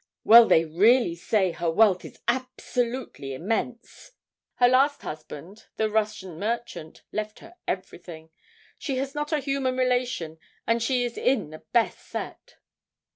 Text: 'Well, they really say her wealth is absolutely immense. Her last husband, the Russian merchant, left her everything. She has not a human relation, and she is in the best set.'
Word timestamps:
'Well, 0.23 0.47
they 0.47 0.65
really 0.65 1.13
say 1.13 1.51
her 1.51 1.69
wealth 1.69 2.03
is 2.05 2.19
absolutely 2.27 3.35
immense. 3.35 4.13
Her 4.55 4.67
last 4.67 5.03
husband, 5.03 5.67
the 5.77 5.91
Russian 5.91 6.39
merchant, 6.39 7.03
left 7.11 7.37
her 7.37 7.53
everything. 7.67 8.31
She 8.79 8.97
has 8.97 9.13
not 9.13 9.31
a 9.31 9.37
human 9.37 9.77
relation, 9.77 10.39
and 10.65 10.81
she 10.81 11.03
is 11.03 11.19
in 11.19 11.51
the 11.51 11.61
best 11.71 11.99
set.' 11.99 12.55